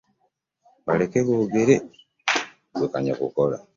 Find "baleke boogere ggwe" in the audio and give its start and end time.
0.85-2.87